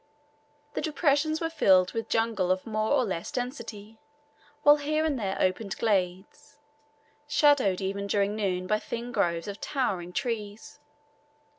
The 0.73 0.81
depressions 0.81 1.39
were 1.41 1.49
filled 1.51 1.91
with 1.93 2.09
jungle 2.09 2.49
of 2.49 2.65
more 2.65 2.89
or 2.91 3.05
less 3.05 3.31
density, 3.31 3.99
while 4.63 4.77
here 4.77 5.05
and 5.05 5.19
there 5.19 5.37
opened 5.39 5.77
glades, 5.77 6.57
shadowed 7.27 7.81
even 7.81 8.07
during 8.07 8.35
noon 8.35 8.65
by 8.65 8.79
thin 8.79 9.11
groves 9.11 9.47
of 9.47 9.61
towering 9.61 10.11
trees. 10.11 10.79